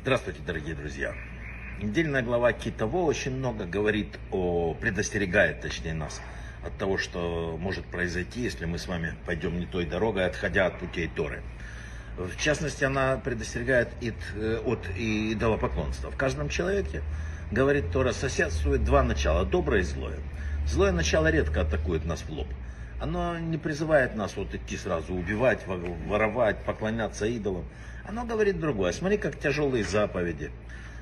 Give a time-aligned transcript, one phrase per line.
[0.00, 1.14] Здравствуйте, дорогие друзья.
[1.82, 6.22] Недельная глава Китово очень много говорит о, предостерегает, точнее, нас
[6.64, 10.78] от того, что может произойти, если мы с вами пойдем не той дорогой, отходя от
[10.78, 11.42] путей Торы.
[12.16, 16.10] В частности, она предостерегает э, от идолопоклонства.
[16.10, 17.02] В каждом человеке,
[17.50, 20.16] говорит Тора, соседствует два начала, доброе и злое.
[20.66, 22.48] Злое начало редко атакует нас в лоб.
[22.98, 27.64] Оно не призывает нас вот идти сразу убивать, воровать, поклоняться идолам.
[28.04, 28.92] Оно говорит другое.
[28.92, 30.50] Смотри, как тяжелые заповеди.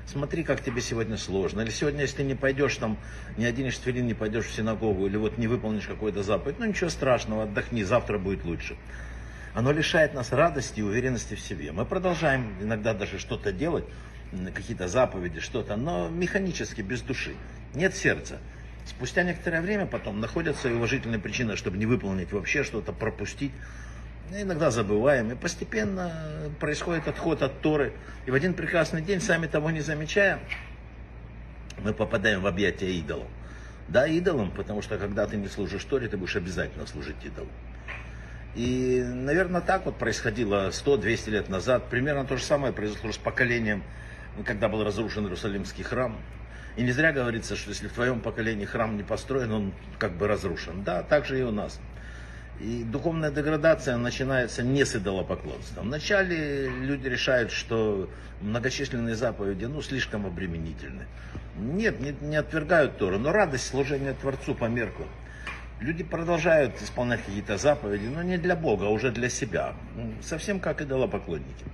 [0.05, 1.61] Смотри, как тебе сегодня сложно.
[1.61, 2.97] Или сегодня, если ты не пойдешь там,
[3.37, 6.89] не оденешь твилин, не пойдешь в синагогу, или вот не выполнишь какой-то заповедь, ну ничего
[6.89, 8.77] страшного, отдохни, завтра будет лучше.
[9.53, 11.71] Оно лишает нас радости и уверенности в себе.
[11.71, 13.85] Мы продолжаем иногда даже что-то делать,
[14.53, 17.35] какие-то заповеди, что-то, но механически, без души.
[17.73, 18.39] Нет сердца.
[18.85, 23.51] Спустя некоторое время потом находятся и уважительные причины, чтобы не выполнить вообще что-то, пропустить.
[24.31, 26.11] Иногда забываем, и постепенно
[26.59, 27.93] происходит отход от Торы.
[28.25, 30.39] И в один прекрасный день, сами того не замечая,
[31.83, 33.27] мы попадаем в объятия идолов.
[33.87, 37.49] Да, идолам, потому что когда ты не служишь Торе, ты будешь обязательно служить идолу.
[38.55, 41.89] И, наверное, так вот происходило 100-200 лет назад.
[41.89, 43.83] Примерно то же самое произошло с поколением,
[44.45, 46.17] когда был разрушен Иерусалимский храм.
[46.75, 50.27] И не зря говорится, что если в твоем поколении храм не построен, он как бы
[50.27, 50.83] разрушен.
[50.83, 51.79] Да, так же и у нас.
[52.59, 55.81] И духовная деградация начинается не с идолопоклонства.
[55.81, 58.09] Вначале люди решают, что
[58.41, 61.05] многочисленные заповеди ну, слишком обременительны.
[61.57, 65.05] Нет, не, не отвергают Тору, но радость служения Творцу померкла.
[65.81, 69.73] Люди продолжают исполнять какие-то заповеди, но не для Бога, а уже для себя.
[70.21, 71.65] Совсем как идолопоклонники.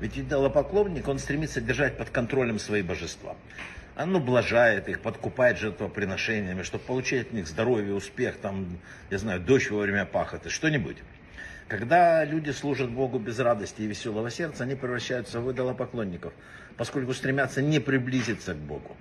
[0.00, 3.36] Ведь идолопоклонник, он стремится держать под контролем свои божества.
[3.96, 8.66] Он ублажает их, подкупает жертвоприношениями, чтобы получить от них здоровье, успех, там,
[9.10, 10.96] я знаю, дождь во время пахоты, что-нибудь.
[11.68, 16.32] Когда люди служат Богу без радости и веселого сердца, они превращаются в идолопоклонников,
[16.76, 18.96] поскольку стремятся не приблизиться к Богу,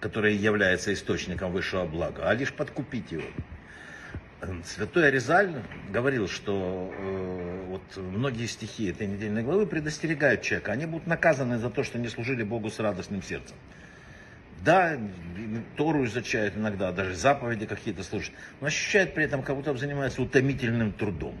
[0.00, 3.28] который является источником высшего блага, а лишь подкупить его.
[4.64, 5.54] Святой Аризаль
[5.90, 10.72] говорил, что э, вот многие стихи этой недельной главы предостерегают человека.
[10.72, 13.56] Они будут наказаны за то, что не служили Богу с радостным сердцем.
[14.64, 14.96] Да,
[15.76, 20.92] Тору изучают иногда, даже заповеди какие-то слушают, но ощущают при этом, как будто занимаются утомительным
[20.92, 21.36] трудом.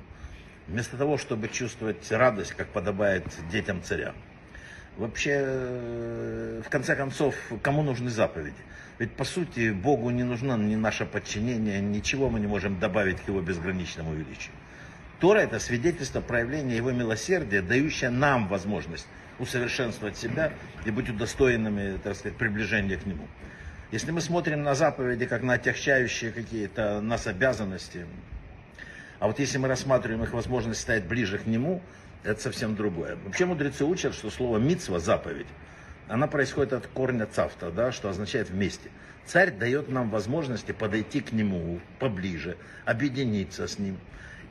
[0.66, 4.14] Вместо того, чтобы чувствовать радость, как подобает детям царя.
[4.96, 8.56] Вообще, в конце концов, кому нужны заповеди?
[8.98, 13.28] Ведь, по сути, Богу не нужно ни наше подчинение, ничего мы не можем добавить к
[13.28, 14.52] Его безграничному величию.
[15.22, 19.06] Тора– это свидетельство проявления Его милосердия, дающее нам возможность
[19.38, 20.52] усовершенствовать себя
[20.84, 23.28] и быть удостоенными, так сказать, приближения к Нему.
[23.92, 28.04] Если мы смотрим на заповеди как на отягчающие какие-то нас обязанности,
[29.20, 31.80] а вот если мы рассматриваем их возможность стать ближе к Нему,
[32.24, 33.16] это совсем другое.
[33.24, 35.46] Вообще мудрецы учат, что слово мицва, заповедь,
[36.08, 38.90] она происходит от корня цавта, да, что означает вместе.
[39.24, 43.98] Царь дает нам возможности подойти к нему поближе, объединиться с ним.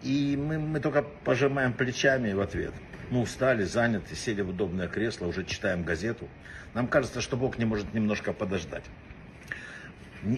[0.04, 2.74] И мы, мы только пожимаем плечами в ответ.
[3.12, 6.28] Мы устали, заняты, сели в удобное кресло, уже читаем газету.
[6.74, 8.84] Нам кажется, что Бог не может немножко подождать.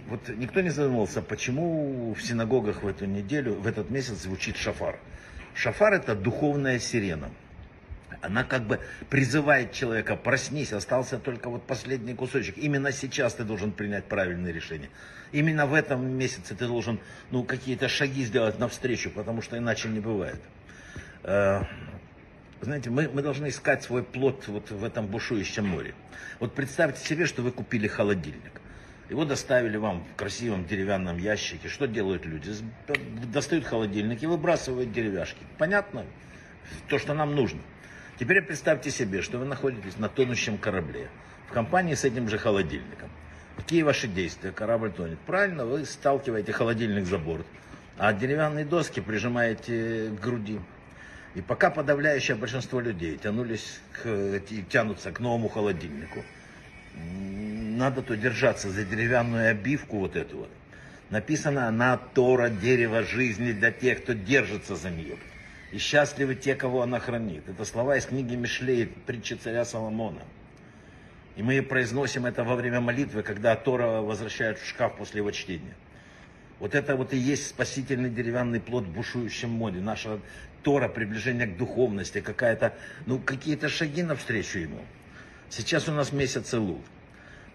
[0.07, 4.97] Вот никто не задумывался, почему в синагогах в эту неделю, в этот месяц звучит шафар.
[5.53, 7.29] Шафар это духовная сирена.
[8.21, 8.79] Она как бы
[9.09, 12.57] призывает человека, проснись, остался только вот последний кусочек.
[12.57, 14.89] Именно сейчас ты должен принять правильное решение.
[15.31, 16.99] Именно в этом месяце ты должен
[17.31, 20.41] ну, какие-то шаги сделать навстречу, потому что иначе не бывает.
[21.23, 21.63] Э,
[22.61, 25.95] знаете, мы, мы должны искать свой плод вот в этом бушующем море.
[26.39, 28.61] Вот представьте себе, что вы купили холодильник.
[29.09, 31.67] Его доставили вам в красивом деревянном ящике.
[31.67, 32.51] Что делают люди?
[33.31, 35.43] Достают холодильник и выбрасывают деревяшки.
[35.57, 36.05] Понятно?
[36.87, 37.59] То, что нам нужно.
[38.19, 41.09] Теперь представьте себе, что вы находитесь на тонущем корабле,
[41.49, 43.09] в компании с этим же холодильником.
[43.57, 44.51] Какие ваши действия?
[44.51, 45.17] Корабль тонет.
[45.19, 47.45] Правильно, вы сталкиваете холодильник за борт,
[47.97, 50.59] а деревянные доски прижимаете к груди.
[51.33, 56.23] И пока подавляющее большинство людей тянулись к, тянутся к новому холодильнику,
[56.93, 60.49] надо то держаться за деревянную обивку вот эту вот.
[61.09, 65.17] Написано «Она Тора, дерево жизни для тех, кто держится за нее»
[65.73, 67.49] и счастливы те, кого она хранит.
[67.49, 70.21] Это слова из книги Мишлей, притчи царя Соломона.
[71.35, 75.73] И мы произносим это во время молитвы, когда Тора возвращают в шкаф после его чтения.
[76.59, 79.81] Вот это вот и есть спасительный деревянный плод в бушующем море.
[79.81, 80.19] Наша
[80.61, 82.75] Тора, приближение к духовности, какая-то,
[83.07, 84.79] ну, какие-то шаги навстречу ему.
[85.49, 86.83] Сейчас у нас месяц Илул.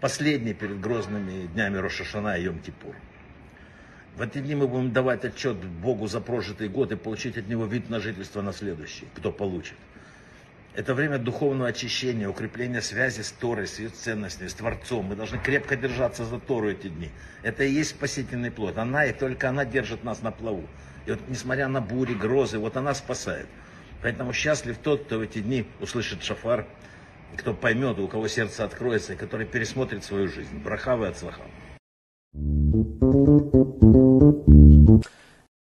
[0.01, 2.95] Последний перед грозными днями Рошашана и Йом-Кипур.
[4.15, 7.65] В эти дни мы будем давать отчет Богу за прожитый год и получить от Него
[7.65, 9.75] вид на жительство на следующий, кто получит.
[10.75, 15.05] Это время духовного очищения, укрепления связи с Торой, с ее ценностями, с Творцом.
[15.05, 17.09] Мы должны крепко держаться за Тору эти дни.
[17.43, 18.77] Это и есть спасительный плод.
[18.77, 20.63] Она и только она держит нас на плаву.
[21.05, 23.47] И вот несмотря на бури, грозы, вот она спасает.
[24.01, 26.65] Поэтому счастлив тот, кто в эти дни услышит шафар,
[27.35, 30.59] кто поймет, у кого сердце откроется, и который пересмотрит свою жизнь.
[30.63, 31.41] Брахавы от слаха.